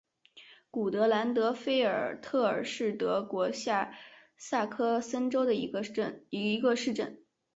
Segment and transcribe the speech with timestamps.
[0.71, 3.95] 古德兰德菲尔特尔是德国下
[4.35, 5.83] 萨克森州的一个
[6.75, 7.23] 市镇。